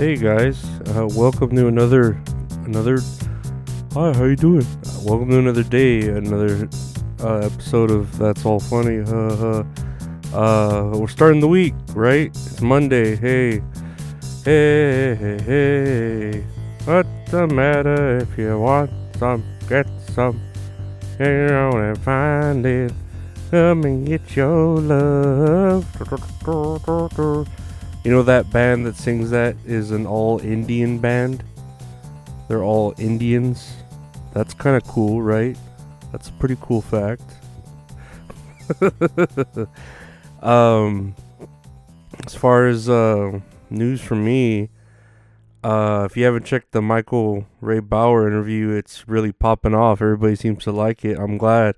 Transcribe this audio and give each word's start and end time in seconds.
Hey 0.00 0.16
guys, 0.16 0.64
uh, 0.96 1.06
welcome 1.14 1.54
to 1.56 1.66
another 1.66 2.18
another. 2.64 3.00
Hi, 3.92 4.14
how 4.14 4.24
you 4.24 4.34
doing? 4.34 4.64
Uh, 4.64 5.00
welcome 5.04 5.28
to 5.28 5.38
another 5.38 5.62
day, 5.62 6.08
another 6.08 6.70
uh, 7.22 7.40
episode 7.40 7.90
of 7.90 8.16
That's 8.16 8.46
All 8.46 8.60
Funny. 8.60 9.00
Uh, 9.00 9.62
we're 10.94 11.06
starting 11.06 11.42
the 11.42 11.48
week, 11.48 11.74
right? 11.92 12.28
It's 12.28 12.62
Monday. 12.62 13.14
Hey, 13.14 13.60
hey, 14.42 15.16
hey, 15.16 15.38
hey. 15.42 16.44
What's 16.86 17.30
the 17.30 17.46
matter 17.48 18.20
if 18.20 18.38
you 18.38 18.58
want 18.58 18.90
some? 19.18 19.44
Get 19.68 19.86
some. 20.14 20.40
You 21.18 21.26
know 21.26 21.72
and 21.72 21.98
find 21.98 22.64
it. 22.64 22.94
Come 23.50 23.84
and 23.84 24.06
get 24.06 24.34
your 24.34 24.80
love. 24.80 25.84
You 28.02 28.10
know 28.10 28.22
that 28.22 28.50
band 28.50 28.86
that 28.86 28.96
sings 28.96 29.28
that 29.30 29.56
is 29.66 29.90
an 29.90 30.06
all 30.06 30.38
Indian 30.40 30.98
band? 30.98 31.44
They're 32.48 32.64
all 32.64 32.94
Indians. 32.96 33.74
That's 34.32 34.54
kind 34.54 34.74
of 34.74 34.84
cool, 34.84 35.20
right? 35.20 35.56
That's 36.10 36.30
a 36.30 36.32
pretty 36.32 36.56
cool 36.62 36.80
fact. 36.80 37.22
um 40.42 41.14
as 42.24 42.34
far 42.34 42.68
as 42.68 42.88
uh 42.88 43.38
news 43.68 44.00
from 44.00 44.24
me, 44.24 44.70
uh 45.62 46.08
if 46.10 46.16
you 46.16 46.24
haven't 46.24 46.46
checked 46.46 46.72
the 46.72 46.80
Michael 46.80 47.46
Ray 47.60 47.80
Bauer 47.80 48.26
interview, 48.26 48.70
it's 48.70 49.06
really 49.08 49.32
popping 49.32 49.74
off. 49.74 50.00
Everybody 50.00 50.36
seems 50.36 50.64
to 50.64 50.72
like 50.72 51.04
it. 51.04 51.18
I'm 51.18 51.36
glad 51.36 51.74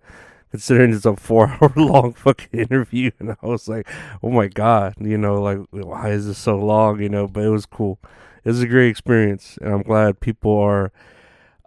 considering 0.52 0.92
it's 0.92 1.06
a 1.06 1.16
four 1.16 1.48
hour 1.60 1.72
long 1.74 2.12
fucking 2.12 2.60
interview. 2.60 3.10
And 3.18 3.32
i 3.42 3.46
was 3.46 3.68
like 3.68 3.88
oh 4.22 4.30
my 4.30 4.46
god 4.46 4.94
you 5.00 5.18
know 5.18 5.42
like 5.42 5.58
why 5.70 6.10
is 6.10 6.26
this 6.26 6.38
so 6.38 6.56
long 6.56 7.02
you 7.02 7.08
know? 7.08 7.26
But 7.26 7.44
it 7.44 7.48
was 7.48 7.66
cool. 7.66 7.98
It 8.44 8.50
was 8.50 8.62
a 8.62 8.68
great 8.68 8.88
experience. 8.90 9.58
And 9.60 9.72
i'm 9.72 9.82
glad 9.82 10.20
people 10.20 10.56
are 10.56 10.92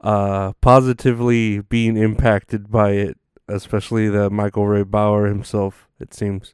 uh 0.02 0.54
positively 0.62 1.60
being 1.62 1.98
impacted 1.98 2.70
by 2.72 2.92
it 2.92 3.18
especially 3.48 4.08
the 4.08 4.30
michael 4.30 4.68
ray 4.68 4.84
bauer 4.84 5.26
himself 5.28 5.88
it 6.00 6.14
seems. 6.14 6.54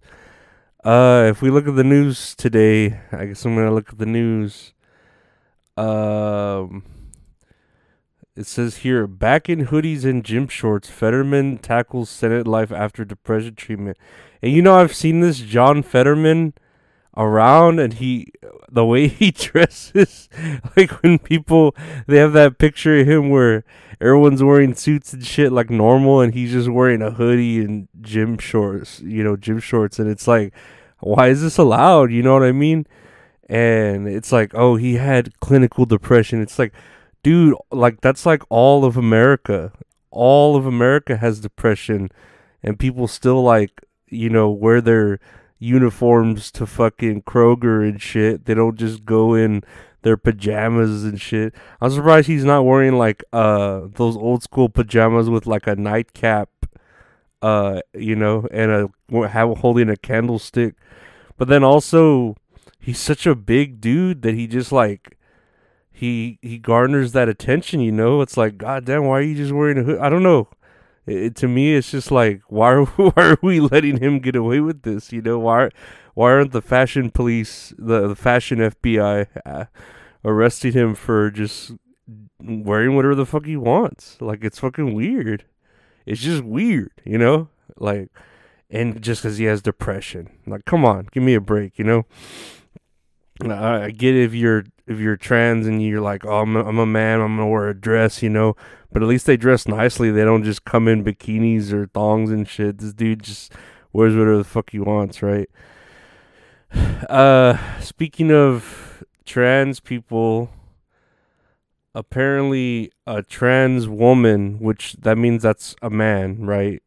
Uh 0.83 1.27
if 1.29 1.41
we 1.41 1.49
look 1.51 1.67
at 1.67 1.75
the 1.75 1.83
news 1.83 2.33
today 2.35 2.99
i 3.11 3.25
guess 3.25 3.45
i'm 3.45 3.55
gonna 3.55 3.73
look 3.73 3.89
at 3.89 3.99
the 3.99 4.05
news. 4.05 4.73
Um 5.77 6.83
it 8.35 8.47
says 8.47 8.77
here, 8.77 9.07
back 9.07 9.49
in 9.49 9.67
hoodies 9.67 10.05
and 10.05 10.23
gym 10.23 10.47
shorts, 10.47 10.89
Fetterman 10.89 11.57
tackles 11.57 12.09
Senate 12.09 12.47
life 12.47 12.71
after 12.71 13.03
depression 13.03 13.55
treatment. 13.55 13.97
And 14.41 14.53
you 14.53 14.61
know, 14.61 14.75
I've 14.75 14.95
seen 14.95 15.19
this 15.19 15.39
John 15.39 15.83
Fetterman 15.83 16.53
around, 17.17 17.79
and 17.79 17.93
he, 17.93 18.27
the 18.71 18.85
way 18.85 19.07
he 19.09 19.31
dresses, 19.31 20.29
like 20.77 20.91
when 21.03 21.19
people 21.19 21.75
they 22.07 22.17
have 22.17 22.33
that 22.33 22.57
picture 22.57 22.99
of 22.99 23.07
him 23.07 23.29
where 23.29 23.65
everyone's 23.99 24.41
wearing 24.41 24.75
suits 24.75 25.11
and 25.11 25.25
shit 25.25 25.51
like 25.51 25.69
normal, 25.69 26.21
and 26.21 26.33
he's 26.33 26.53
just 26.53 26.69
wearing 26.69 27.01
a 27.01 27.11
hoodie 27.11 27.59
and 27.59 27.89
gym 27.99 28.37
shorts, 28.37 29.01
you 29.01 29.23
know, 29.23 29.35
gym 29.35 29.59
shorts, 29.59 29.99
and 29.99 30.09
it's 30.09 30.27
like, 30.27 30.53
why 31.01 31.27
is 31.27 31.41
this 31.41 31.57
allowed? 31.57 32.11
You 32.11 32.23
know 32.23 32.33
what 32.33 32.43
I 32.43 32.53
mean? 32.53 32.87
And 33.49 34.07
it's 34.07 34.31
like, 34.31 34.53
oh, 34.55 34.77
he 34.77 34.95
had 34.95 35.37
clinical 35.41 35.85
depression. 35.85 36.41
It's 36.41 36.57
like 36.57 36.73
dude, 37.23 37.55
like 37.71 38.01
that's 38.01 38.25
like 38.25 38.43
all 38.49 38.85
of 38.85 38.97
America. 38.97 39.71
All 40.09 40.55
of 40.55 40.65
America 40.65 41.17
has 41.17 41.39
depression, 41.39 42.09
and 42.61 42.79
people 42.79 43.07
still 43.07 43.41
like 43.43 43.81
you 44.07 44.29
know 44.29 44.49
wear 44.49 44.81
their 44.81 45.19
uniforms 45.59 46.51
to 46.51 46.65
fucking 46.65 47.21
Kroger 47.21 47.87
and 47.87 48.01
shit. 48.01 48.45
They 48.45 48.53
don't 48.53 48.77
just 48.77 49.05
go 49.05 49.33
in 49.33 49.63
their 50.01 50.17
pajamas 50.17 51.03
and 51.03 51.21
shit. 51.21 51.53
I'm 51.79 51.91
surprised 51.91 52.27
he's 52.27 52.43
not 52.43 52.65
wearing 52.65 52.97
like 52.97 53.23
uh 53.31 53.81
those 53.93 54.17
old 54.17 54.43
school 54.43 54.69
pajamas 54.69 55.29
with 55.29 55.45
like 55.45 55.67
a 55.67 55.75
nightcap, 55.75 56.49
uh, 57.41 57.81
you 57.93 58.15
know, 58.15 58.47
and 58.51 58.71
a 59.11 59.27
have 59.27 59.59
holding 59.59 59.89
a 59.89 59.97
candlestick. 59.97 60.75
But 61.37 61.47
then 61.47 61.63
also, 61.63 62.35
he's 62.79 62.99
such 62.99 63.25
a 63.25 63.35
big 63.35 63.79
dude 63.79 64.23
that 64.23 64.33
he 64.33 64.47
just 64.47 64.71
like 64.71 65.17
he 66.01 66.39
he 66.41 66.57
garners 66.57 67.11
that 67.11 67.29
attention. 67.29 67.79
You 67.79 67.91
know, 67.91 68.21
it's 68.21 68.35
like, 68.35 68.57
God 68.57 68.85
damn, 68.85 69.05
why 69.05 69.19
are 69.19 69.21
you 69.21 69.35
just 69.35 69.51
wearing 69.51 69.77
a 69.77 69.83
hood? 69.83 69.99
I 69.99 70.09
don't 70.09 70.23
know. 70.23 70.49
It, 71.05 71.35
to 71.35 71.47
me, 71.47 71.75
it's 71.75 71.91
just 71.91 72.09
like, 72.09 72.41
why 72.47 72.71
are 72.71 72.85
why 72.85 73.13
are 73.15 73.37
we 73.43 73.59
letting 73.59 73.97
him 73.97 74.17
get 74.17 74.35
away 74.35 74.61
with 74.61 74.81
this? 74.81 75.13
You 75.13 75.21
know, 75.21 75.37
why 75.37 75.69
why 76.15 76.31
aren't 76.31 76.53
the 76.53 76.61
fashion 76.61 77.11
police, 77.11 77.71
the, 77.77 78.07
the 78.07 78.15
fashion 78.15 78.57
FBI, 78.57 79.27
uh, 79.45 79.65
arresting 80.25 80.73
him 80.73 80.95
for 80.95 81.29
just 81.29 81.73
wearing 82.43 82.95
whatever 82.95 83.13
the 83.13 83.27
fuck 83.27 83.45
he 83.45 83.55
wants? 83.55 84.17
Like, 84.19 84.43
it's 84.43 84.59
fucking 84.59 84.95
weird. 84.95 85.45
It's 86.07 86.21
just 86.21 86.43
weird, 86.43 86.93
you 87.05 87.19
know, 87.19 87.49
like, 87.77 88.09
and 88.71 88.99
just 89.03 89.21
because 89.21 89.37
he 89.37 89.45
has 89.45 89.61
depression, 89.61 90.31
like, 90.47 90.65
come 90.65 90.83
on, 90.83 91.09
give 91.11 91.21
me 91.21 91.35
a 91.35 91.39
break, 91.39 91.77
you 91.77 91.85
know. 91.85 92.05
I, 93.49 93.91
get 93.91 94.15
if 94.15 94.33
you're 94.33 94.65
if 94.87 94.99
you're 94.99 95.15
trans 95.15 95.67
and 95.67 95.81
you're 95.81 96.01
like, 96.01 96.25
oh, 96.25 96.41
I'm 96.41 96.55
a, 96.55 96.63
I'm 96.63 96.77
a 96.77 96.85
man, 96.85 97.21
I'm 97.21 97.37
gonna 97.37 97.47
wear 97.47 97.69
a 97.69 97.73
dress, 97.73 98.21
you 98.21 98.29
know. 98.29 98.55
But 98.91 99.01
at 99.01 99.07
least 99.07 99.25
they 99.25 99.37
dress 99.37 99.67
nicely. 99.67 100.11
They 100.11 100.23
don't 100.23 100.43
just 100.43 100.65
come 100.65 100.87
in 100.87 101.03
bikinis 101.03 101.71
or 101.71 101.87
thongs 101.87 102.29
and 102.29 102.47
shit. 102.47 102.79
This 102.79 102.93
dude 102.93 103.23
just 103.23 103.53
wears 103.93 104.15
whatever 104.15 104.37
the 104.37 104.43
fuck 104.43 104.71
he 104.71 104.79
wants, 104.79 105.21
right? 105.21 105.49
Uh, 107.09 107.57
speaking 107.81 108.31
of 108.31 109.03
trans 109.25 109.81
people, 109.81 110.49
apparently 111.93 112.91
a 113.05 113.21
trans 113.21 113.89
woman, 113.89 114.57
which 114.59 114.93
that 114.93 115.17
means 115.17 115.43
that's 115.43 115.75
a 115.81 115.89
man, 115.89 116.45
right? 116.45 116.81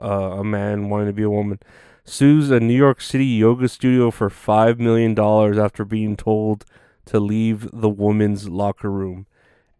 Uh, 0.00 0.36
a 0.38 0.44
man 0.44 0.88
wanting 0.88 1.08
to 1.08 1.12
be 1.12 1.24
a 1.24 1.30
woman 1.30 1.58
sues 2.08 2.50
a 2.50 2.60
New 2.60 2.74
York 2.74 3.00
City 3.00 3.26
yoga 3.26 3.68
studio 3.68 4.10
for 4.10 4.30
$5 4.30 4.78
million 4.78 5.18
after 5.58 5.84
being 5.84 6.16
told 6.16 6.64
to 7.06 7.20
leave 7.20 7.68
the 7.72 7.88
woman's 7.88 8.48
locker 8.48 8.90
room. 8.90 9.26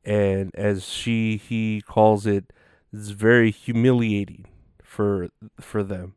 And 0.05 0.55
as 0.55 0.89
she 0.89 1.37
he 1.37 1.83
calls 1.87 2.27
it, 2.27 2.53
it's 2.93 3.11
very 3.11 3.51
humiliating 3.51 4.47
for 4.83 5.29
for 5.61 5.83
them. 5.83 6.15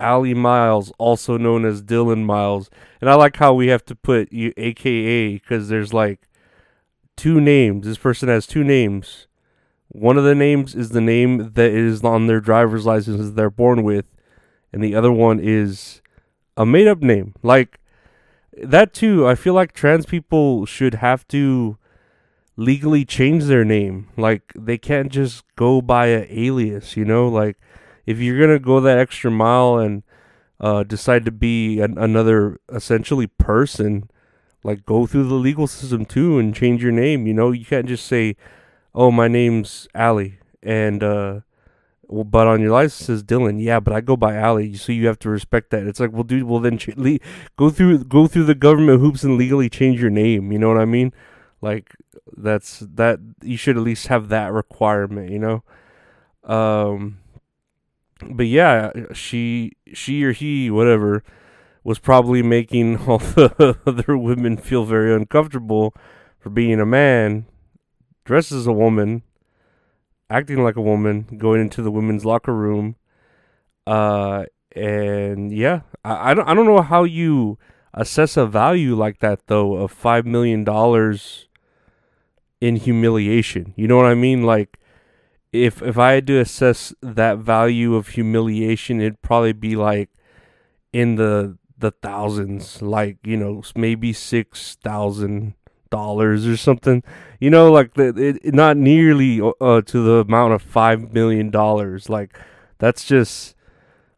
Ali 0.00 0.34
Miles, 0.34 0.92
also 0.98 1.36
known 1.36 1.64
as 1.64 1.82
Dylan 1.82 2.24
Miles, 2.24 2.70
and 3.00 3.08
I 3.10 3.14
like 3.14 3.36
how 3.36 3.54
we 3.54 3.68
have 3.68 3.84
to 3.86 3.96
put 3.96 4.32
you 4.32 4.52
AKA 4.56 5.34
because 5.34 5.68
there's 5.68 5.92
like 5.92 6.28
two 7.16 7.40
names. 7.40 7.86
This 7.86 7.98
person 7.98 8.28
has 8.28 8.46
two 8.46 8.62
names. 8.62 9.26
One 9.88 10.18
of 10.18 10.24
the 10.24 10.34
names 10.34 10.74
is 10.74 10.90
the 10.90 11.00
name 11.00 11.52
that 11.54 11.70
is 11.72 12.04
on 12.04 12.26
their 12.26 12.40
driver's 12.40 12.84
license 12.84 13.30
they're 13.30 13.50
born 13.50 13.82
with, 13.82 14.04
and 14.72 14.82
the 14.82 14.94
other 14.94 15.12
one 15.12 15.40
is 15.40 16.00
a 16.56 16.66
made 16.66 16.86
up 16.86 17.00
name. 17.00 17.34
Like 17.42 17.78
that 18.62 18.92
too, 18.92 19.26
I 19.26 19.34
feel 19.34 19.54
like 19.54 19.72
trans 19.72 20.06
people 20.06 20.66
should 20.66 20.94
have 20.94 21.26
to 21.28 21.78
legally 22.56 23.04
change 23.04 23.44
their 23.44 23.64
name. 23.64 24.08
Like 24.16 24.52
they 24.54 24.78
can't 24.78 25.10
just 25.10 25.44
go 25.56 25.80
by 25.80 26.06
a 26.06 26.26
alias, 26.28 26.96
you 26.96 27.04
know? 27.04 27.28
Like 27.28 27.56
if 28.06 28.18
you're 28.18 28.38
going 28.38 28.50
to 28.50 28.58
go 28.58 28.80
that 28.80 28.98
extra 28.98 29.30
mile 29.30 29.78
and 29.78 30.02
uh, 30.60 30.82
decide 30.82 31.24
to 31.24 31.30
be 31.30 31.80
an, 31.80 31.96
another 31.96 32.58
essentially 32.72 33.28
person, 33.28 34.10
like 34.64 34.84
go 34.84 35.06
through 35.06 35.28
the 35.28 35.34
legal 35.34 35.68
system 35.68 36.04
too 36.04 36.38
and 36.38 36.54
change 36.54 36.82
your 36.82 36.92
name, 36.92 37.26
you 37.26 37.32
know? 37.32 37.52
You 37.52 37.64
can't 37.64 37.86
just 37.86 38.06
say, 38.06 38.36
"Oh, 38.94 39.12
my 39.12 39.28
name's 39.28 39.86
Ali." 39.94 40.40
And 40.62 41.04
uh 41.04 41.40
but 42.10 42.46
on 42.46 42.60
your 42.60 42.72
license 42.72 43.06
says 43.06 43.22
Dylan. 43.22 43.62
Yeah, 43.62 43.80
but 43.80 43.92
I 43.92 44.00
go 44.00 44.16
by 44.16 44.38
Ali, 44.38 44.74
so 44.74 44.92
you 44.92 45.06
have 45.06 45.18
to 45.20 45.30
respect 45.30 45.70
that. 45.70 45.86
It's 45.86 46.00
like, 46.00 46.12
well, 46.12 46.22
dude, 46.22 46.44
well 46.44 46.60
then 46.60 46.78
ch- 46.78 46.96
le- 46.96 47.18
go 47.56 47.70
through 47.70 48.04
go 48.04 48.26
through 48.26 48.44
the 48.44 48.54
government 48.54 49.00
hoops 49.00 49.24
and 49.24 49.36
legally 49.36 49.68
change 49.68 50.00
your 50.00 50.10
name. 50.10 50.50
You 50.50 50.58
know 50.58 50.68
what 50.68 50.78
I 50.78 50.86
mean? 50.86 51.12
Like 51.60 51.94
that's 52.36 52.80
that 52.80 53.20
you 53.42 53.56
should 53.56 53.76
at 53.76 53.82
least 53.82 54.06
have 54.06 54.28
that 54.30 54.52
requirement. 54.52 55.30
You 55.30 55.38
know. 55.38 55.64
Um. 56.44 57.18
But 58.20 58.46
yeah, 58.46 58.90
she 59.12 59.72
she 59.92 60.24
or 60.24 60.32
he 60.32 60.70
whatever 60.70 61.22
was 61.84 61.98
probably 61.98 62.42
making 62.42 62.96
all 63.06 63.18
the 63.18 63.78
other 63.86 64.16
women 64.16 64.56
feel 64.56 64.84
very 64.84 65.14
uncomfortable 65.14 65.94
for 66.38 66.50
being 66.50 66.80
a 66.80 66.86
man 66.86 67.46
dressed 68.24 68.52
as 68.52 68.66
a 68.66 68.72
woman 68.72 69.22
acting 70.30 70.62
like 70.62 70.76
a 70.76 70.82
woman, 70.82 71.26
going 71.38 71.60
into 71.60 71.82
the 71.82 71.90
women's 71.90 72.24
locker 72.24 72.54
room. 72.54 72.96
Uh, 73.86 74.44
and 74.72 75.52
yeah, 75.52 75.80
I, 76.04 76.30
I 76.30 76.34
don't 76.34 76.48
I 76.48 76.54
don't 76.54 76.66
know 76.66 76.82
how 76.82 77.04
you 77.04 77.58
assess 77.94 78.36
a 78.36 78.46
value 78.46 78.94
like 78.94 79.18
that 79.20 79.46
though 79.46 79.74
of 79.74 79.90
five 79.90 80.26
million 80.26 80.64
dollars 80.64 81.48
in 82.60 82.76
humiliation. 82.76 83.72
You 83.76 83.88
know 83.88 83.96
what 83.96 84.06
I 84.06 84.14
mean? 84.14 84.42
Like 84.42 84.78
if 85.52 85.82
if 85.82 85.98
I 85.98 86.12
had 86.12 86.26
to 86.26 86.38
assess 86.38 86.94
that 87.02 87.38
value 87.38 87.94
of 87.94 88.08
humiliation, 88.08 89.00
it'd 89.00 89.22
probably 89.22 89.52
be 89.52 89.76
like 89.76 90.10
in 90.92 91.16
the 91.16 91.56
the 91.76 91.90
thousands, 91.90 92.82
like 92.82 93.18
you 93.24 93.36
know 93.36 93.62
maybe 93.74 94.12
six 94.12 94.76
thousand 94.82 95.54
dollars 95.90 96.46
or 96.46 96.56
something. 96.56 97.02
You 97.40 97.50
know, 97.50 97.70
like 97.70 97.94
the, 97.94 98.38
it, 98.42 98.54
not 98.54 98.76
nearly 98.76 99.40
uh, 99.40 99.82
to 99.82 100.02
the 100.02 100.16
amount 100.26 100.54
of 100.54 100.62
five 100.62 101.12
million 101.12 101.50
dollars. 101.50 102.08
Like 102.08 102.38
that's 102.78 103.04
just 103.04 103.54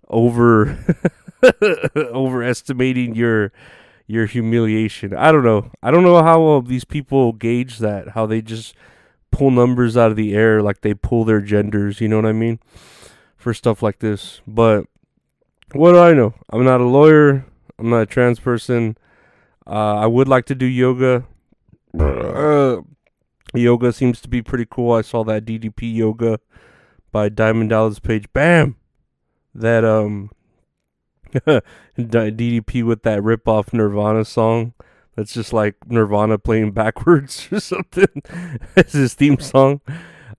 over 0.08 0.78
overestimating 1.94 3.14
your 3.14 3.52
your 4.06 4.26
humiliation. 4.26 5.14
I 5.14 5.30
don't 5.30 5.44
know. 5.44 5.70
I 5.82 5.90
don't 5.90 6.02
know 6.02 6.22
how 6.22 6.44
uh, 6.46 6.60
these 6.60 6.84
people 6.84 7.32
gauge 7.32 7.78
that. 7.78 8.10
How 8.10 8.26
they 8.26 8.42
just 8.42 8.74
pull 9.30 9.50
numbers 9.50 9.96
out 9.96 10.10
of 10.10 10.16
the 10.16 10.34
air 10.34 10.60
like 10.62 10.80
they 10.80 10.94
pull 10.94 11.24
their 11.24 11.40
genders. 11.40 12.00
You 12.00 12.08
know 12.08 12.16
what 12.16 12.26
I 12.26 12.32
mean? 12.32 12.58
For 13.36 13.54
stuff 13.54 13.82
like 13.82 14.00
this, 14.00 14.40
but 14.46 14.84
what 15.72 15.92
do 15.92 15.98
I 15.98 16.12
know? 16.12 16.34
I'm 16.50 16.64
not 16.64 16.80
a 16.80 16.84
lawyer. 16.84 17.46
I'm 17.78 17.88
not 17.88 18.02
a 18.02 18.06
trans 18.06 18.38
person. 18.40 18.98
Uh, 19.66 19.96
I 19.96 20.06
would 20.06 20.28
like 20.28 20.44
to 20.46 20.54
do 20.54 20.66
yoga. 20.66 21.24
Uh, 21.98 22.82
yoga 23.54 23.92
seems 23.92 24.20
to 24.20 24.28
be 24.28 24.42
pretty 24.42 24.66
cool. 24.68 24.92
I 24.92 25.02
saw 25.02 25.24
that 25.24 25.44
DDP 25.44 25.94
yoga 25.94 26.40
by 27.12 27.28
Diamond 27.28 27.70
Dallas 27.70 27.98
Page. 27.98 28.32
Bam! 28.32 28.76
That 29.54 29.84
um 29.84 30.30
DDP 31.98 32.84
with 32.84 33.02
that 33.02 33.22
rip 33.22 33.48
off 33.48 33.72
Nirvana 33.72 34.24
song. 34.24 34.74
That's 35.16 35.34
just 35.34 35.52
like 35.52 35.76
Nirvana 35.86 36.38
playing 36.38 36.72
backwards 36.72 37.48
or 37.50 37.60
something. 37.60 38.22
it's 38.76 38.92
his 38.92 39.14
theme 39.14 39.38
song. 39.38 39.80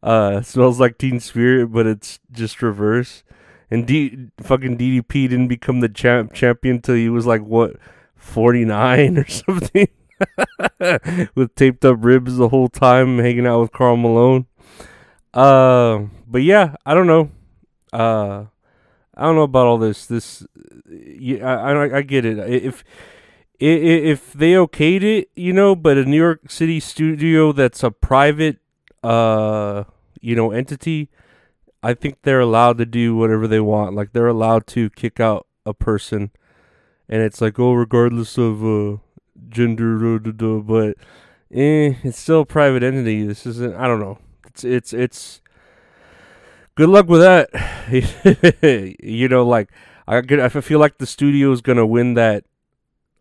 Uh, 0.01 0.41
smells 0.41 0.79
like 0.79 0.97
Teen 0.97 1.19
Spirit, 1.19 1.67
but 1.67 1.85
it's 1.85 2.19
just 2.31 2.61
reverse. 2.61 3.23
And 3.69 3.85
D 3.87 4.27
fucking 4.41 4.77
DDP 4.77 5.29
didn't 5.29 5.47
become 5.47 5.79
the 5.79 5.89
champ 5.89 6.33
champion 6.33 6.81
till 6.81 6.95
he 6.95 7.09
was 7.09 7.25
like 7.25 7.41
what 7.41 7.77
forty 8.15 8.65
nine 8.65 9.17
or 9.17 9.27
something, 9.27 9.87
with 11.35 11.55
taped 11.55 11.85
up 11.85 11.97
ribs 11.99 12.37
the 12.37 12.49
whole 12.49 12.69
time, 12.69 13.19
hanging 13.19 13.47
out 13.47 13.61
with 13.61 13.71
Karl 13.71 13.97
Malone. 13.97 14.45
Uh, 15.33 16.05
but 16.27 16.43
yeah, 16.43 16.75
I 16.85 16.93
don't 16.93 17.07
know. 17.07 17.31
Uh, 17.93 18.45
I 19.15 19.23
don't 19.23 19.35
know 19.35 19.43
about 19.43 19.67
all 19.67 19.77
this. 19.77 20.05
This, 20.05 20.45
yeah, 20.89 21.45
I, 21.45 21.73
I, 21.73 21.97
I 21.97 22.01
get 22.01 22.25
it. 22.25 22.37
If 22.37 22.83
if 23.59 24.33
they 24.33 24.53
okayed 24.53 25.03
it, 25.03 25.29
you 25.35 25.53
know, 25.53 25.75
but 25.75 25.97
a 25.97 26.05
New 26.05 26.17
York 26.17 26.49
City 26.49 26.79
studio 26.79 27.51
that's 27.51 27.83
a 27.83 27.91
private, 27.91 28.57
uh, 29.03 29.83
you 30.19 30.35
know, 30.35 30.51
entity, 30.51 31.09
I 31.83 31.93
think 31.93 32.23
they're 32.23 32.39
allowed 32.39 32.79
to 32.79 32.85
do 32.85 33.15
whatever 33.15 33.47
they 33.47 33.59
want. 33.59 33.95
Like 33.95 34.13
they're 34.13 34.27
allowed 34.27 34.65
to 34.67 34.89
kick 34.89 35.19
out 35.19 35.45
a 35.65 35.73
person, 35.73 36.31
and 37.07 37.21
it's 37.21 37.39
like, 37.41 37.59
oh, 37.59 37.73
regardless 37.73 38.37
of 38.37 38.65
uh, 38.65 38.97
gender, 39.49 40.19
but 40.19 40.97
eh, 41.53 41.95
it's 42.03 42.19
still 42.19 42.41
a 42.41 42.45
private 42.45 42.83
entity. 42.83 43.25
This 43.25 43.45
isn't. 43.45 43.75
I 43.75 43.87
don't 43.87 43.99
know. 43.99 44.17
It's 44.47 44.63
it's 44.63 44.93
it's 44.93 45.41
good 46.75 46.89
luck 46.89 47.07
with 47.07 47.21
that. 47.21 47.49
you 49.03 49.27
know, 49.27 49.45
like 49.45 49.69
I 50.07 50.21
get, 50.21 50.39
I 50.39 50.49
feel 50.49 50.79
like 50.79 50.97
the 50.97 51.05
studio 51.05 51.51
is 51.51 51.61
gonna 51.61 51.85
win 51.85 52.15
that 52.15 52.45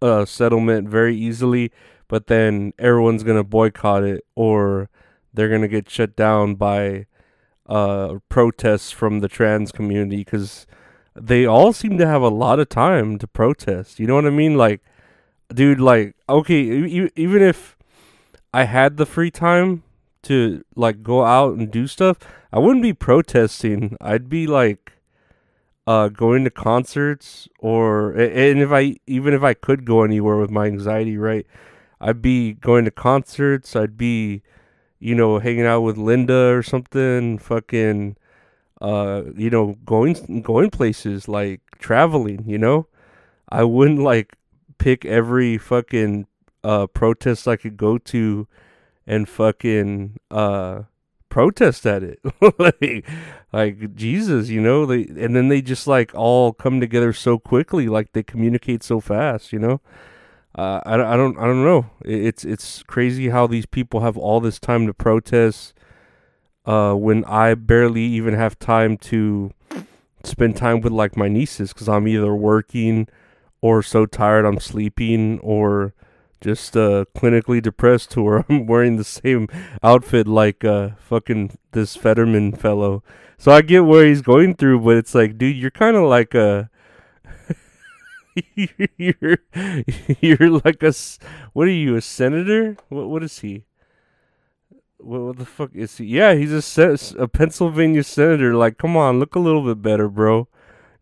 uh, 0.02 0.24
settlement 0.24 0.88
very 0.88 1.16
easily, 1.16 1.70
but 2.08 2.26
then 2.26 2.72
everyone's 2.78 3.22
gonna 3.22 3.44
boycott 3.44 4.04
it 4.04 4.24
or 4.34 4.88
they're 5.32 5.48
gonna 5.48 5.68
get 5.68 5.88
shut 5.88 6.16
down 6.16 6.54
by 6.54 7.06
uh, 7.66 8.18
protests 8.28 8.90
from 8.90 9.20
the 9.20 9.28
trans 9.28 9.70
community 9.70 10.16
because 10.16 10.66
they 11.14 11.46
all 11.46 11.72
seem 11.72 11.98
to 11.98 12.06
have 12.06 12.22
a 12.22 12.28
lot 12.28 12.58
of 12.58 12.68
time 12.68 13.18
to 13.18 13.26
protest. 13.26 14.00
You 14.00 14.06
know 14.06 14.16
what 14.16 14.26
I 14.26 14.30
mean? 14.30 14.56
Like, 14.56 14.82
dude, 15.52 15.80
like, 15.80 16.14
okay, 16.28 16.62
even 17.16 17.42
if 17.42 17.76
I 18.52 18.64
had 18.64 18.96
the 18.96 19.06
free 19.06 19.30
time 19.30 19.82
to 20.22 20.64
like 20.76 21.02
go 21.02 21.24
out 21.24 21.56
and 21.56 21.70
do 21.70 21.86
stuff, 21.86 22.18
I 22.52 22.58
wouldn't 22.58 22.82
be 22.82 22.92
protesting. 22.92 23.96
I'd 24.00 24.28
be 24.28 24.46
like 24.46 24.92
uh 25.86 26.08
going 26.08 26.44
to 26.44 26.50
concerts 26.50 27.48
or 27.58 28.12
and 28.12 28.60
if 28.60 28.70
I 28.70 28.96
even 29.06 29.32
if 29.34 29.42
I 29.42 29.54
could 29.54 29.84
go 29.84 30.02
anywhere 30.04 30.36
with 30.36 30.50
my 30.50 30.66
anxiety, 30.66 31.16
right? 31.16 31.46
I'd 32.00 32.22
be 32.22 32.54
going 32.54 32.84
to 32.86 32.90
concerts, 32.90 33.76
I'd 33.76 33.96
be 33.96 34.42
you 34.98 35.14
know 35.14 35.38
hanging 35.38 35.66
out 35.66 35.80
with 35.82 35.96
Linda 35.96 36.52
or 36.54 36.62
something, 36.62 37.38
fucking 37.38 38.16
uh 38.80 39.22
you 39.36 39.50
know 39.50 39.76
going 39.84 40.42
going 40.42 40.70
places 40.70 41.28
like 41.28 41.60
traveling, 41.78 42.44
you 42.46 42.58
know? 42.58 42.86
I 43.48 43.64
wouldn't 43.64 44.00
like 44.00 44.36
pick 44.80 45.04
every 45.04 45.58
fucking 45.58 46.26
uh 46.64 46.86
protest 46.88 47.46
I 47.46 47.56
could 47.56 47.76
go 47.76 47.98
to 47.98 48.48
and 49.06 49.28
fucking 49.28 50.18
uh 50.30 50.82
protest 51.28 51.86
at 51.86 52.02
it. 52.02 52.18
Like 52.58 53.06
like 53.52 53.94
jesus 53.94 54.48
you 54.48 54.60
know 54.60 54.86
they 54.86 55.02
and 55.02 55.34
then 55.36 55.48
they 55.48 55.60
just 55.60 55.86
like 55.86 56.12
all 56.14 56.52
come 56.52 56.80
together 56.80 57.12
so 57.12 57.38
quickly 57.38 57.88
like 57.88 58.12
they 58.12 58.22
communicate 58.22 58.82
so 58.82 59.00
fast 59.00 59.52
you 59.52 59.58
know? 59.58 59.80
Uh, 60.54 60.80
I, 60.84 60.94
I 60.94 61.16
don't 61.16 61.38
I 61.38 61.44
don't 61.44 61.64
know. 61.64 61.90
It's 62.04 62.44
it's 62.44 62.82
crazy 62.82 63.28
how 63.28 63.46
these 63.46 63.66
people 63.66 64.00
have 64.00 64.16
all 64.16 64.40
this 64.40 64.58
time 64.58 64.86
to 64.88 64.92
protest 64.92 65.74
uh, 66.66 66.94
when 66.94 67.24
I 67.24 67.54
barely 67.54 68.02
even 68.02 68.34
have 68.34 68.58
time 68.58 68.96
to 68.98 69.52
spend 70.24 70.56
time 70.56 70.80
with 70.80 70.92
like 70.92 71.16
my 71.16 71.28
nieces 71.28 71.72
because 71.72 71.88
I'm 71.88 72.08
either 72.08 72.34
working 72.34 73.06
or 73.60 73.82
so 73.82 74.06
tired 74.06 74.44
I'm 74.44 74.60
sleeping 74.60 75.38
or 75.40 75.94
just 76.40 76.76
uh, 76.76 77.04
clinically 77.16 77.62
depressed 77.62 78.10
to 78.12 78.22
where 78.22 78.44
I'm 78.48 78.66
wearing 78.66 78.96
the 78.96 79.04
same 79.04 79.48
outfit 79.82 80.26
like 80.26 80.64
uh, 80.64 80.90
fucking 80.98 81.58
this 81.72 81.96
Fetterman 81.96 82.52
fellow. 82.52 83.02
So 83.38 83.52
I 83.52 83.62
get 83.62 83.80
where 83.80 84.06
he's 84.06 84.22
going 84.22 84.54
through, 84.54 84.80
but 84.80 84.96
it's 84.96 85.14
like, 85.14 85.38
dude, 85.38 85.56
you're 85.56 85.70
kind 85.70 85.96
of 85.96 86.04
like 86.04 86.34
a. 86.34 86.68
you're 88.96 89.38
you're 90.20 90.50
like 90.64 90.82
a 90.82 90.94
what 91.52 91.66
are 91.66 91.72
you 91.72 91.96
a 91.96 92.00
senator? 92.00 92.76
What 92.88 93.08
what 93.08 93.22
is 93.22 93.40
he? 93.40 93.64
What, 94.98 95.20
what 95.22 95.38
the 95.38 95.46
fuck 95.46 95.74
is 95.74 95.96
he? 95.96 96.04
Yeah, 96.04 96.34
he's 96.34 96.52
a 96.52 96.62
se- 96.62 97.16
a 97.18 97.26
Pennsylvania 97.26 98.04
senator. 98.04 98.54
Like, 98.54 98.78
come 98.78 98.96
on, 98.96 99.18
look 99.18 99.34
a 99.34 99.40
little 99.40 99.64
bit 99.64 99.82
better, 99.82 100.08
bro. 100.08 100.48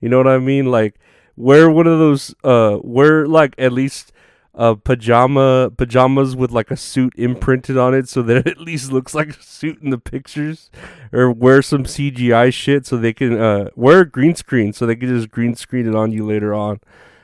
You 0.00 0.08
know 0.08 0.18
what 0.18 0.28
I 0.28 0.38
mean? 0.38 0.66
Like, 0.66 0.94
wear 1.38 1.70
one 1.70 1.86
of 1.86 1.98
those. 1.98 2.34
Uh, 2.44 2.78
wear 2.82 3.26
like 3.26 3.54
at 3.58 3.72
least 3.72 4.12
uh, 4.58 4.74
pajama 4.74 5.70
pajamas 5.70 6.34
with 6.34 6.50
like 6.50 6.70
a 6.70 6.76
suit 6.76 7.12
imprinted 7.16 7.78
on 7.78 7.94
it 7.94 8.08
so 8.08 8.22
that 8.22 8.38
it 8.38 8.46
at 8.48 8.60
least 8.60 8.90
looks 8.90 9.14
like 9.14 9.28
a 9.28 9.42
suit 9.42 9.80
in 9.80 9.90
the 9.90 9.98
pictures 9.98 10.68
or 11.12 11.30
wear 11.30 11.62
some 11.62 11.84
CGI 11.84 12.52
shit 12.52 12.84
so 12.84 12.96
they 12.96 13.12
can 13.12 13.40
uh, 13.40 13.70
wear 13.76 14.00
a 14.00 14.08
green 14.08 14.34
screen 14.34 14.72
so 14.72 14.84
they 14.84 14.96
can 14.96 15.08
just 15.08 15.30
green 15.30 15.54
screen 15.54 15.88
it 15.88 15.94
on 15.94 16.10
you 16.10 16.26
later 16.26 16.52
on 16.52 16.80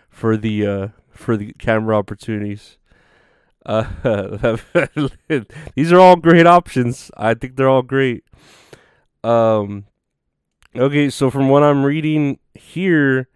for 0.09 0.37
the 0.37 0.66
uh, 0.66 0.88
for 1.11 1.37
the 1.37 1.52
camera 1.54 1.97
opportunities. 1.97 2.78
Uh, 3.66 4.59
these 5.75 5.90
are 5.90 5.99
all 5.99 6.16
great 6.16 6.47
options. 6.47 7.11
I 7.16 7.33
think 7.33 7.56
they're 7.56 7.66
all 7.66 7.80
great. 7.80 8.23
Um, 9.23 9.87
okay, 10.76 11.09
so 11.09 11.30
from 11.30 11.49
what 11.49 11.62
I'm 11.62 11.83
reading 11.83 12.40
here, 12.54 13.26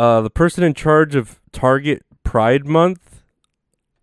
uh, 0.00 0.20
the 0.20 0.30
person 0.30 0.64
in 0.64 0.74
charge 0.74 1.14
of 1.14 1.40
Target 1.52 2.02
Pride 2.24 2.66
Month 2.66 3.10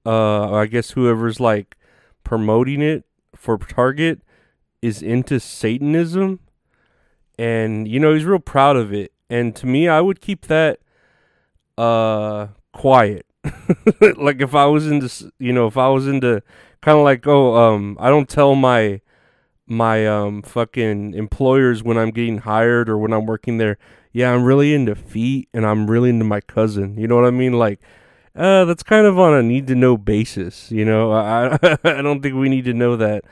uh, 0.07 0.53
I 0.53 0.67
guess 0.67 0.91
whoever's 0.91 1.41
like 1.41 1.75
promoting 2.23 2.81
it 2.81 3.03
for 3.35 3.57
Target 3.57 4.21
is 4.81 5.01
into 5.01 5.37
Satanism, 5.39 6.39
and 7.37 7.87
you 7.87 7.99
know 7.99 8.13
he's 8.13 8.23
real 8.23 8.39
proud 8.39 8.77
of 8.77 8.93
it. 8.93 9.11
And 9.29 9.53
to 9.57 9.65
me, 9.65 9.89
I 9.89 9.99
would 9.99 10.21
keep 10.21 10.47
that 10.47 10.79
uh 11.77 12.47
quiet. 12.71 13.25
like 14.17 14.39
if 14.39 14.55
I 14.55 14.65
was 14.65 14.87
into, 14.87 15.31
you 15.39 15.51
know, 15.51 15.67
if 15.67 15.77
I 15.77 15.89
was 15.89 16.07
into 16.07 16.41
kind 16.81 16.97
of 16.97 17.03
like, 17.03 17.27
oh, 17.27 17.55
um, 17.55 17.97
I 17.99 18.09
don't 18.09 18.29
tell 18.29 18.55
my 18.55 19.01
my 19.67 20.07
um 20.07 20.41
fucking 20.41 21.13
employers 21.13 21.83
when 21.83 21.97
I'm 21.97 22.11
getting 22.11 22.39
hired 22.39 22.89
or 22.89 22.97
when 22.97 23.13
I'm 23.13 23.25
working 23.25 23.57
there. 23.57 23.77
Yeah, 24.13 24.33
I'm 24.33 24.43
really 24.43 24.73
into 24.73 24.95
feet 24.95 25.49
and 25.53 25.65
I'm 25.65 25.89
really 25.89 26.09
into 26.09 26.25
my 26.25 26.41
cousin. 26.41 26.97
You 26.97 27.07
know 27.07 27.15
what 27.15 27.25
I 27.25 27.31
mean? 27.31 27.53
Like 27.53 27.79
uh, 28.35 28.65
that's 28.65 28.83
kind 28.83 29.05
of 29.05 29.19
on 29.19 29.33
a 29.33 29.43
need 29.43 29.67
to 29.67 29.75
know 29.75 29.97
basis. 29.97 30.71
You 30.71 30.85
know, 30.85 31.11
I 31.11 31.57
I 31.83 32.01
don't 32.01 32.21
think 32.21 32.35
we 32.35 32.49
need 32.49 32.65
to 32.65 32.73
know 32.73 32.95
that, 32.95 33.23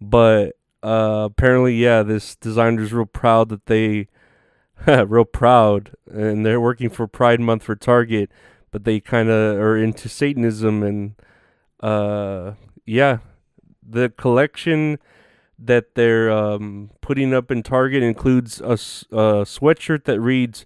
but 0.00 0.56
uh, 0.82 1.28
apparently, 1.30 1.74
yeah, 1.74 2.02
this 2.02 2.36
designer's 2.36 2.92
real 2.92 3.06
proud 3.06 3.48
that 3.48 3.66
they, 3.66 4.08
real 4.86 5.24
proud, 5.24 5.92
and 6.10 6.46
they're 6.46 6.60
working 6.60 6.88
for 6.88 7.06
Pride 7.06 7.40
Month 7.40 7.64
for 7.64 7.74
Target, 7.74 8.30
but 8.70 8.84
they 8.84 9.00
kind 9.00 9.28
of 9.28 9.58
are 9.58 9.76
into 9.76 10.08
Satanism 10.08 10.82
and, 10.82 11.14
uh, 11.80 12.52
yeah, 12.86 13.18
the 13.82 14.10
collection 14.10 14.98
that 15.58 15.94
they're 15.94 16.30
um, 16.30 16.90
putting 17.00 17.34
up 17.34 17.50
in 17.50 17.62
Target 17.62 18.02
includes 18.02 18.60
a, 18.60 18.74
a 18.74 19.44
sweatshirt 19.44 20.04
that 20.04 20.20
reads 20.20 20.64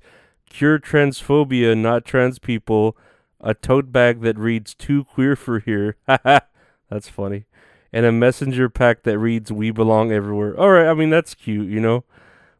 "Cure 0.49 0.78
transphobia, 0.78 1.76
not 1.76 2.04
trans 2.04 2.38
people." 2.38 2.96
a 3.42 3.54
tote 3.54 3.92
bag 3.92 4.20
that 4.22 4.38
reads 4.38 4.75
"Too 4.75 5.04
queer 5.04 5.37
for 5.37 5.58
here." 5.58 5.96
That's 6.06 7.08
funny. 7.08 7.44
And 7.92 8.06
a 8.06 8.12
messenger 8.12 8.68
pack 8.68 9.02
that 9.02 9.18
reads 9.18 9.52
"We 9.52 9.70
belong 9.70 10.12
everywhere." 10.12 10.58
All 10.58 10.70
right, 10.70 10.87
I 10.87 10.94
mean 10.94 11.11
that's 11.11 11.34
cute, 11.34 11.68
you 11.68 11.80
know. 11.80 12.04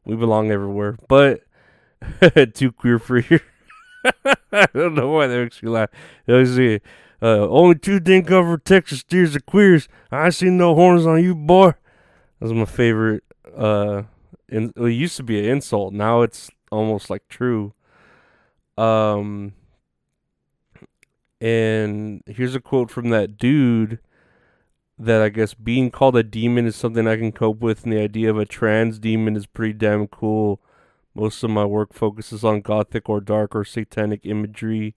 We 0.05 0.17
belong 0.17 0.51
everywhere, 0.51 0.97
but 1.09 1.43
too 2.55 2.73
queer 2.73 2.99
for 2.99 3.21
here. 3.21 3.43
I 4.53 4.67
don't 4.75 4.95
know 4.95 5.09
why 5.09 5.29
that 5.29 5.39
makes 5.39 5.63
me 5.63 5.71
laugh. 5.71 5.91
Let's 6.27 6.51
see. 6.51 6.81
Uh, 7.23 7.49
only 7.49 7.77
two 7.77 8.01
didn't 8.01 8.27
cover 8.27 8.59
Texas 8.59 8.99
steers 8.99 9.37
are 9.37 9.41
queers. 9.41 9.89
I 10.11 10.25
ain't 10.25 10.35
seen 10.35 10.57
no 10.59 10.75
horns 10.75 11.07
on 11.07 11.23
you, 11.23 11.37
boy. 11.37 11.75
That's 12.43 12.55
my 12.55 12.65
favorite. 12.65 13.23
Uh, 13.57 14.03
in, 14.49 14.73
it 14.77 14.89
used 14.89 15.17
to 15.19 15.23
be 15.23 15.39
an 15.39 15.45
insult. 15.45 15.95
Now 15.95 16.23
it's 16.23 16.51
almost 16.73 17.09
like 17.09 17.29
true. 17.29 17.73
Um, 18.77 19.53
and 21.41 22.21
here's 22.27 22.57
a 22.57 22.61
quote 22.61 22.91
from 22.91 23.11
that 23.11 23.37
dude 23.37 24.01
that 24.99 25.23
I 25.23 25.29
guess 25.29 25.55
being 25.55 25.93
called 25.93 26.17
a 26.17 26.25
demon 26.25 26.67
is 26.67 26.75
something 26.75 27.07
I 27.07 27.17
can 27.17 27.31
cope 27.31 27.61
with, 27.61 27.85
and 27.85 27.93
the 27.93 28.01
idea 28.01 28.29
of 28.29 28.39
a 28.39 28.45
trans 28.45 28.99
demon 28.99 29.37
is 29.37 29.47
pretty 29.47 29.75
damn 29.75 30.09
cool. 30.09 30.61
Most 31.15 31.45
of 31.45 31.51
my 31.51 31.65
work 31.65 31.93
focuses 31.93 32.43
on 32.43 32.61
gothic 32.61 33.09
or 33.09 33.21
dark 33.21 33.55
or 33.55 33.65
satanic 33.65 34.23
imagery 34.25 34.97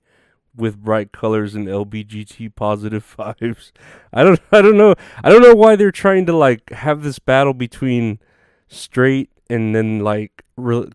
with 0.56 0.78
bright 0.78 1.12
colors 1.12 1.56
and 1.56 1.68
LBGT 1.68 2.56
positive 2.56 3.16
vibes. 3.20 3.72
I 4.14 4.24
don't 4.24 4.40
I 4.52 4.62
don't 4.62 4.78
know. 4.78 4.96
I 5.24 5.30
don't 5.30 5.42
know 5.42 5.56
why 5.56 5.76
they're 5.76 5.92
trying 5.92 6.26
to 6.28 6.36
like 6.36 6.70
have 6.72 7.04
this 7.04 7.20
battle 7.20 7.54
between 7.54 8.20
straight 8.68 9.30
and 9.50 9.76
then 9.76 10.00
like 10.00 10.44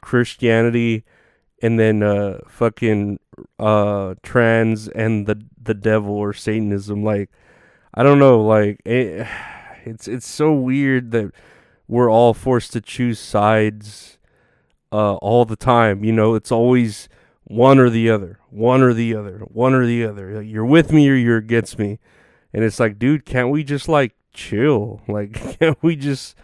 Christianity 0.00 1.05
and 1.62 1.79
then 1.79 2.02
uh 2.02 2.38
fucking 2.49 3.19
uh 3.59 4.14
trans 4.23 4.88
and 4.88 5.26
the 5.26 5.43
the 5.61 5.75
devil 5.75 6.14
or 6.14 6.33
satanism 6.33 7.05
like 7.05 7.31
I 7.95 8.02
don't 8.02 8.19
know 8.19 8.40
like 8.40 8.81
it, 8.85 9.26
it's 9.85 10.09
it's 10.09 10.26
so 10.26 10.52
weird 10.52 11.11
that 11.12 11.33
we're 11.88 12.11
all 12.11 12.35
forced 12.35 12.73
to 12.73 12.81
choose 12.81 13.19
sides 13.19 14.19
uh 14.93 15.14
all 15.17 15.45
the 15.45 15.57
time 15.57 16.05
you 16.05 16.12
know 16.12 16.35
it's 16.35 16.52
always 16.52 17.09
one 17.50 17.78
or 17.78 17.90
the 17.90 18.09
other 18.09 18.38
one 18.50 18.80
or 18.80 18.95
the 18.95 19.14
other 19.14 19.38
one 19.49 19.75
or 19.75 19.85
the 19.85 20.04
other 20.04 20.40
you're 20.40 20.64
with 20.64 20.92
me 20.92 21.09
or 21.09 21.14
you're 21.14 21.37
against 21.37 21.78
me 21.78 21.99
and 22.52 22.62
it's 22.62 22.78
like 22.78 22.99
dude 22.99 23.25
can't 23.25 23.50
we 23.50 23.64
just 23.64 23.88
like 23.88 24.14
chill 24.33 25.00
like 25.09 25.59
can't 25.59 25.78
we 25.83 25.97
just 25.97 26.37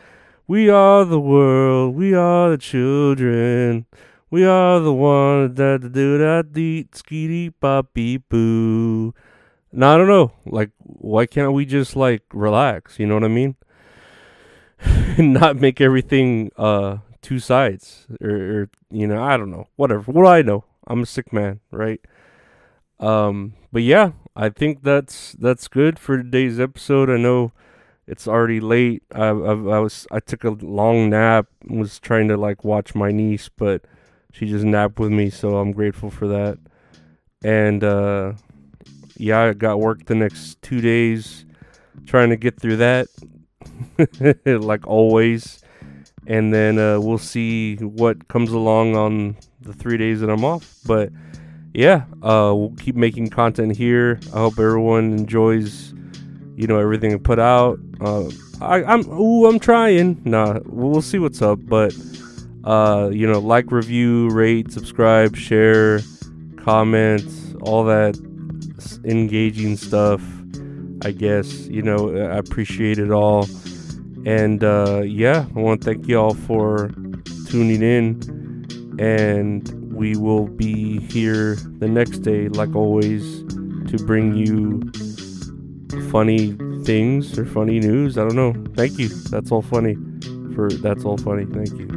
we 0.48 0.68
are 0.68 1.04
the 1.04 1.20
world 1.20 1.94
we 1.94 2.12
are 2.12 2.50
the 2.50 2.58
children 2.58 3.86
we 4.28 4.44
are 4.44 4.80
the 4.80 4.92
ones 4.92 5.56
that 5.56 5.92
do 5.92 6.18
that 6.18 6.52
deep 6.52 6.92
skitty 6.92 7.52
poppy 7.60 8.16
boo. 8.16 9.14
No, 9.72 9.94
I 9.94 9.96
don't 9.96 10.08
know. 10.08 10.32
Like, 10.44 10.70
why 10.78 11.26
can't 11.26 11.52
we 11.52 11.64
just 11.64 11.94
like 11.94 12.22
relax? 12.32 12.98
You 12.98 13.06
know 13.06 13.14
what 13.14 13.24
I 13.24 13.28
mean? 13.28 13.54
Not 15.18 15.56
make 15.56 15.80
everything 15.80 16.50
uh 16.56 16.98
two 17.22 17.38
sides, 17.38 18.06
or, 18.20 18.30
or 18.30 18.70
you 18.90 19.06
know, 19.06 19.22
I 19.22 19.36
don't 19.36 19.50
know. 19.50 19.68
Whatever. 19.76 20.10
What 20.10 20.22
do 20.22 20.28
I 20.28 20.42
know? 20.42 20.64
I'm 20.86 21.02
a 21.02 21.06
sick 21.06 21.32
man, 21.32 21.60
right? 21.70 22.00
Um, 22.98 23.54
but 23.72 23.82
yeah, 23.82 24.12
I 24.34 24.48
think 24.48 24.82
that's 24.82 25.32
that's 25.32 25.68
good 25.68 25.98
for 25.98 26.16
today's 26.16 26.58
episode. 26.58 27.10
I 27.10 27.16
know 27.16 27.52
it's 28.06 28.28
already 28.28 28.60
late. 28.60 29.02
I, 29.14 29.28
I, 29.28 29.50
I 29.50 29.78
was 29.78 30.06
I 30.10 30.20
took 30.20 30.44
a 30.44 30.50
long 30.50 31.10
nap. 31.10 31.46
Was 31.66 31.98
trying 31.98 32.28
to 32.28 32.36
like 32.36 32.64
watch 32.64 32.94
my 32.94 33.10
niece, 33.10 33.48
but 33.48 33.84
she 34.32 34.46
just 34.46 34.64
napped 34.64 34.98
with 34.98 35.10
me, 35.12 35.30
so 35.30 35.56
I'm 35.56 35.72
grateful 35.72 36.10
for 36.10 36.28
that. 36.28 36.58
And 37.42 37.82
uh, 37.82 38.34
yeah, 39.16 39.40
I 39.40 39.52
got 39.52 39.80
work 39.80 40.06
the 40.06 40.14
next 40.14 40.60
two 40.62 40.80
days, 40.80 41.44
trying 42.06 42.30
to 42.30 42.36
get 42.36 42.60
through 42.60 42.76
that, 42.76 43.08
like 44.46 44.86
always. 44.86 45.62
And 46.26 46.52
then 46.52 46.78
uh, 46.78 47.00
we'll 47.00 47.18
see 47.18 47.76
what 47.76 48.28
comes 48.28 48.50
along 48.50 48.96
on 48.96 49.36
the 49.60 49.72
three 49.72 49.96
days 49.96 50.20
that 50.20 50.30
I'm 50.30 50.44
off. 50.44 50.78
But 50.86 51.10
yeah, 51.72 52.04
uh, 52.22 52.52
we'll 52.54 52.74
keep 52.78 52.96
making 52.96 53.28
content 53.30 53.76
here. 53.76 54.18
I 54.34 54.38
hope 54.38 54.54
everyone 54.58 55.12
enjoys, 55.12 55.92
you 56.56 56.66
know, 56.66 56.78
everything 56.78 57.14
I 57.14 57.18
put 57.18 57.38
out. 57.38 57.78
Uh, 58.00 58.30
I, 58.60 58.82
I'm 58.84 59.08
ooh, 59.10 59.46
I'm 59.46 59.58
trying. 59.58 60.20
Nah, 60.24 60.60
we'll 60.64 61.02
see 61.02 61.18
what's 61.18 61.42
up, 61.42 61.58
but 61.62 61.94
uh, 62.64 63.10
you 63.12 63.26
know, 63.30 63.38
like, 63.38 63.70
review, 63.70 64.28
rate, 64.30 64.72
subscribe, 64.72 65.36
share, 65.36 66.00
comment, 66.56 67.24
all 67.60 67.84
that 67.84 68.16
engaging 69.04 69.76
stuff. 69.76 70.22
I 71.04 71.12
guess 71.12 71.66
you 71.66 71.82
know 71.82 72.16
I 72.16 72.38
appreciate 72.38 72.98
it 72.98 73.10
all, 73.10 73.46
and 74.26 74.64
uh, 74.64 75.02
yeah, 75.06 75.46
I 75.54 75.60
want 75.60 75.82
to 75.82 75.84
thank 75.84 76.08
you 76.08 76.18
all 76.18 76.34
for 76.34 76.90
tuning 77.48 77.80
in, 77.80 78.96
and 78.98 79.94
we 79.94 80.16
will 80.16 80.48
be 80.48 80.98
here 80.98 81.54
the 81.78 81.86
next 81.86 82.18
day, 82.18 82.48
like 82.48 82.74
always, 82.74 83.44
to 83.44 83.98
bring 84.04 84.34
you 84.34 84.82
funny 86.10 86.58
things 86.84 87.38
or 87.38 87.46
funny 87.46 87.78
news. 87.78 88.18
I 88.18 88.22
don't 88.22 88.34
know. 88.34 88.52
Thank 88.74 88.98
you. 88.98 89.08
That's 89.30 89.52
all 89.52 89.62
funny. 89.62 89.96
For 90.56 90.70
that's 90.70 91.04
all 91.04 91.18
funny. 91.18 91.46
Thank 91.46 91.78
you. 91.78 91.88